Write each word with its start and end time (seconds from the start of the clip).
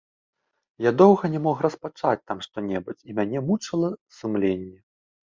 Я 0.85 0.91
доўга 1.01 1.29
не 1.33 1.41
мог 1.47 1.59
распачаць 1.65 2.23
там 2.31 2.37
што-небудзь, 2.45 3.03
і 3.11 3.15
мяне 3.19 3.43
мучыла 3.51 3.91
сумленне. 4.21 4.79